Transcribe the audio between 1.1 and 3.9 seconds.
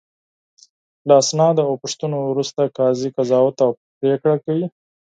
اسنادو او پوښتنو وروسته قاضي قضاوت او